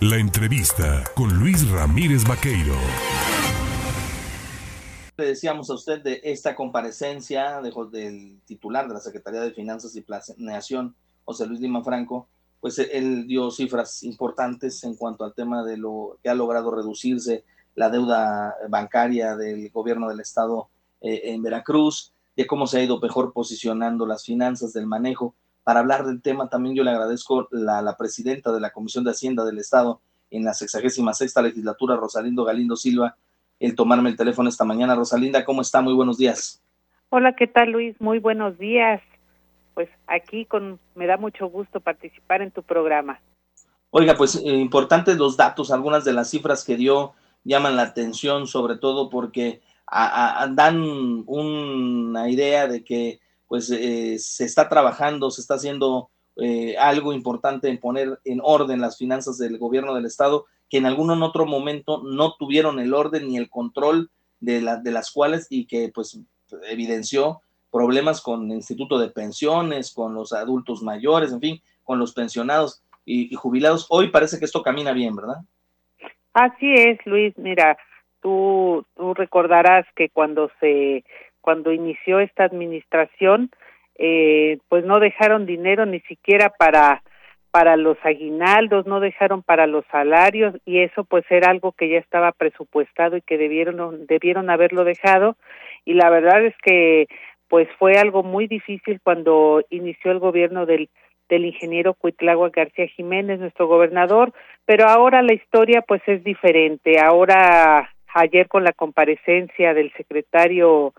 [0.00, 2.76] La entrevista con Luis Ramírez Vaqueiro.
[5.16, 9.96] Le decíamos a usted de esta comparecencia de, del titular de la Secretaría de Finanzas
[9.96, 12.28] y Planeación, José Luis Lima Franco,
[12.60, 17.44] pues él dio cifras importantes en cuanto al tema de lo que ha logrado reducirse
[17.74, 20.68] la deuda bancaria del gobierno del estado
[21.00, 25.34] eh, en Veracruz, de cómo se ha ido mejor posicionando las finanzas del manejo
[25.68, 26.48] para hablar del tema.
[26.48, 30.00] También yo le agradezco la, la presidenta de la Comisión de Hacienda del Estado
[30.30, 33.16] en la sexagésima sexta legislatura, Rosalindo Galindo Silva,
[33.60, 34.94] el tomarme el teléfono esta mañana.
[34.94, 35.82] Rosalinda, ¿cómo está?
[35.82, 36.62] Muy buenos días.
[37.10, 37.94] Hola, ¿qué tal Luis?
[38.00, 39.02] Muy buenos días.
[39.74, 43.20] Pues aquí con me da mucho gusto participar en tu programa.
[43.90, 47.12] Oiga, pues eh, importantes los datos, algunas de las cifras que dio
[47.44, 54.68] llaman la atención, sobre todo porque dan una idea de que pues eh, se está
[54.68, 59.94] trabajando, se está haciendo eh, algo importante en poner en orden las finanzas del gobierno
[59.94, 64.60] del estado, que en algún otro momento no tuvieron el orden ni el control de,
[64.60, 66.20] la, de las cuales y que pues
[66.68, 72.12] evidenció problemas con el Instituto de Pensiones, con los adultos mayores, en fin, con los
[72.12, 73.86] pensionados y, jubilados.
[73.90, 75.38] Hoy parece que esto camina bien, ¿verdad?
[76.34, 77.36] Así es, Luis.
[77.36, 77.76] Mira,
[78.20, 81.04] tú, tú recordarás que cuando se
[81.48, 83.48] cuando inició esta administración,
[83.96, 87.02] eh, pues no dejaron dinero ni siquiera para
[87.50, 91.96] para los aguinaldos, no dejaron para los salarios y eso pues era algo que ya
[91.96, 95.38] estaba presupuestado y que debieron debieron haberlo dejado
[95.86, 97.06] y la verdad es que
[97.48, 100.90] pues fue algo muy difícil cuando inició el gobierno del
[101.30, 104.34] del ingeniero Cuitlagua García Jiménez, nuestro gobernador,
[104.66, 107.00] pero ahora la historia pues es diferente.
[107.00, 110.92] Ahora ayer con la comparecencia del secretario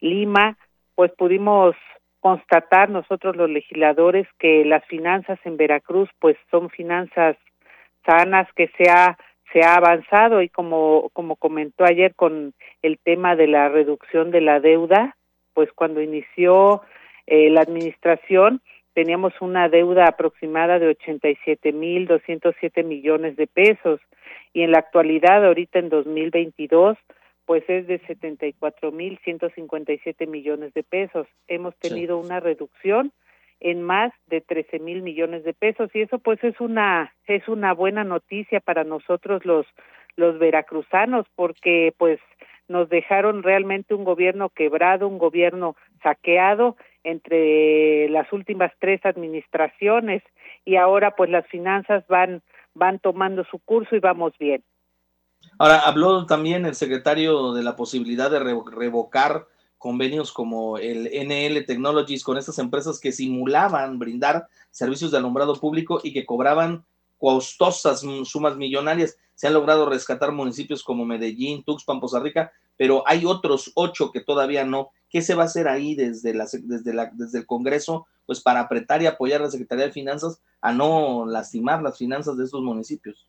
[0.00, 0.56] Lima,
[0.94, 1.74] pues pudimos
[2.20, 7.36] constatar nosotros los legisladores que las finanzas en Veracruz pues son finanzas
[8.04, 9.16] sanas que se ha
[9.52, 10.42] se ha avanzado.
[10.42, 15.16] Y como como comentó ayer con el tema de la reducción de la deuda
[15.54, 16.82] pues cuando inició
[17.26, 18.60] eh, la administración
[18.92, 24.00] teníamos una deuda aproximada de 87 mil 207 millones de pesos.
[24.52, 26.96] Y en la actualidad ahorita en 2022
[27.46, 31.26] pues es de 74.157 millones de pesos.
[31.46, 33.12] Hemos tenido una reducción
[33.60, 37.72] en más de 13 mil millones de pesos y eso pues es una es una
[37.72, 39.64] buena noticia para nosotros los
[40.16, 42.20] los veracruzanos porque pues
[42.68, 50.22] nos dejaron realmente un gobierno quebrado, un gobierno saqueado entre las últimas tres administraciones
[50.64, 52.42] y ahora pues las finanzas van
[52.74, 54.62] van tomando su curso y vamos bien.
[55.58, 59.46] Ahora, habló también el secretario de la posibilidad de revocar
[59.78, 66.00] convenios como el NL Technologies con estas empresas que simulaban brindar servicios de alumbrado público
[66.02, 66.84] y que cobraban
[67.18, 69.16] costosas sumas millonarias.
[69.34, 74.20] Se han logrado rescatar municipios como Medellín, Tuxpan, Poza Rica, pero hay otros ocho que
[74.20, 74.90] todavía no.
[75.08, 78.60] ¿Qué se va a hacer ahí desde, la, desde, la, desde el Congreso pues para
[78.60, 82.60] apretar y apoyar a la Secretaría de Finanzas a no lastimar las finanzas de estos
[82.62, 83.26] municipios?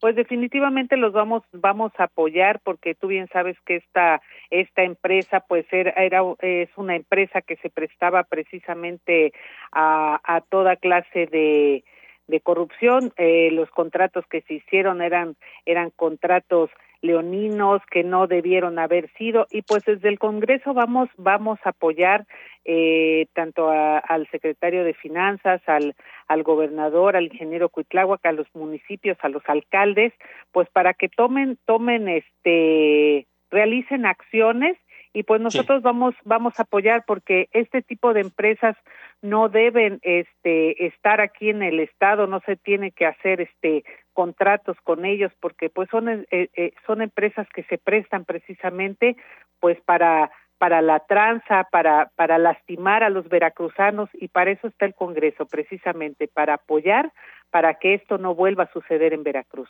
[0.00, 5.40] Pues definitivamente los vamos vamos a apoyar porque tú bien sabes que esta esta empresa
[5.40, 9.32] pues era, era es una empresa que se prestaba precisamente
[9.72, 11.84] a, a toda clase de
[12.28, 13.12] de corrupción.
[13.16, 16.70] Eh, los contratos que se hicieron eran eran contratos
[17.00, 22.26] leoninos que no debieron haber sido y pues desde el Congreso vamos vamos a apoyar
[22.64, 25.94] eh, tanto al secretario de Finanzas, al,
[26.26, 30.12] al gobernador, al ingeniero Cuitláhuac, a los municipios, a los alcaldes,
[30.52, 34.76] pues para que tomen tomen este realicen acciones
[35.12, 38.76] y pues nosotros vamos vamos a apoyar porque este tipo de empresas
[39.22, 43.84] no deben este estar aquí en el estado no se tiene que hacer este
[44.18, 49.16] contratos con ellos porque pues son eh, eh, son empresas que se prestan precisamente
[49.60, 54.86] pues para para la tranza, para, para lastimar a los veracruzanos y para eso está
[54.86, 57.12] el Congreso, precisamente, para apoyar
[57.52, 59.68] para que esto no vuelva a suceder en Veracruz.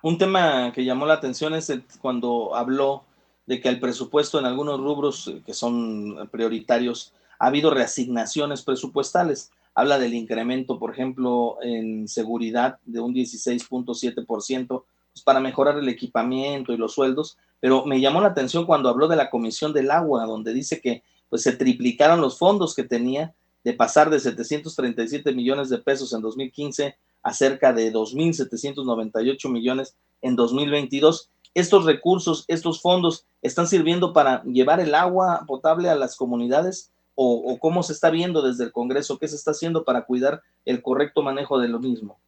[0.00, 3.02] Un tema que llamó la atención es cuando habló
[3.46, 9.50] de que el presupuesto en algunos rubros eh, que son prioritarios ha habido reasignaciones presupuestales.
[9.74, 16.72] Habla del incremento, por ejemplo, en seguridad de un 16.7% pues para mejorar el equipamiento
[16.72, 20.24] y los sueldos, pero me llamó la atención cuando habló de la Comisión del Agua,
[20.24, 23.34] donde dice que pues se triplicaron los fondos que tenía
[23.64, 30.34] de pasar de 737 millones de pesos en 2015 a cerca de 2.798 millones en
[30.34, 36.91] 2022 estos recursos, estos fondos, están sirviendo para llevar el agua potable a las comunidades
[37.14, 40.82] o, cómo se está viendo desde el Congreso, qué se está haciendo para cuidar el
[40.82, 42.18] correcto manejo de lo mismo.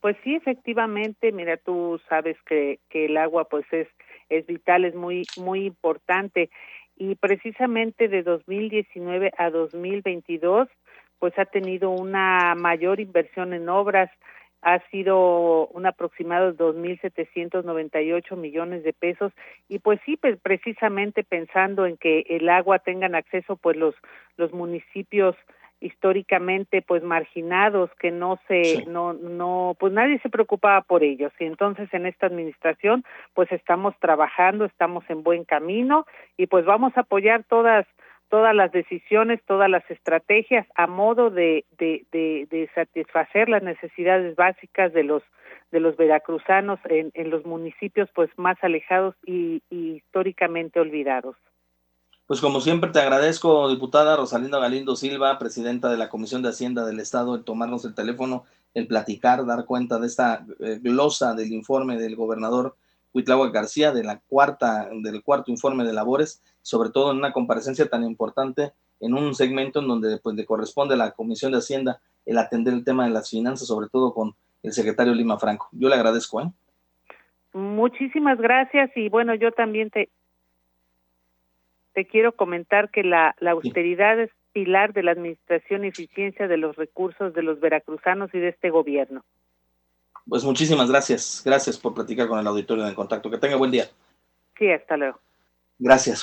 [0.00, 3.88] Pues sí, efectivamente, mira, tú sabes que, que el agua pues es,
[4.30, 6.50] es vital, es muy, muy importante
[6.96, 10.68] y precisamente de 2019 a 2022
[11.18, 14.10] pues ha tenido una mayor inversión en obras,
[14.62, 19.32] ha sido un aproximado de 2.798 millones de pesos.
[19.68, 23.94] Y pues sí, pues precisamente pensando en que el agua tengan acceso pues los
[24.36, 25.36] los municipios
[25.80, 31.32] históricamente pues marginados que no se no no pues nadie se preocupaba por ellos.
[31.38, 33.04] Y entonces en esta administración
[33.34, 37.86] pues estamos trabajando estamos en buen camino y pues vamos a apoyar todas
[38.30, 45.04] todas las decisiones todas las estrategias a modo de de, satisfacer las necesidades básicas de
[45.04, 45.22] los
[45.72, 51.36] de los veracruzanos en, en los municipios pues más alejados y, y históricamente olvidados.
[52.30, 56.86] Pues como siempre te agradezco, diputada Rosalinda Galindo Silva, presidenta de la Comisión de Hacienda
[56.86, 61.52] del Estado, el tomarnos el teléfono, el platicar, dar cuenta de esta eh, glosa del
[61.52, 62.76] informe del gobernador
[63.12, 67.88] Huitlahua García, de la cuarta, del cuarto informe de labores, sobre todo en una comparecencia
[67.88, 72.00] tan importante en un segmento en donde pues, le corresponde a la Comisión de Hacienda
[72.26, 75.68] el atender el tema de las finanzas, sobre todo con el secretario Lima Franco.
[75.72, 76.40] Yo le agradezco.
[76.42, 76.50] ¿eh?
[77.54, 80.10] Muchísimas gracias y bueno, yo también te,
[81.94, 86.56] te quiero comentar que la, la austeridad es pilar de la administración y eficiencia de
[86.56, 89.24] los recursos de los veracruzanos y de este gobierno.
[90.30, 91.42] Pues muchísimas gracias.
[91.44, 93.28] Gracias por platicar con el auditorio en contacto.
[93.28, 93.90] Que tenga buen día.
[94.56, 95.18] Sí, hasta luego.
[95.76, 96.18] Gracias.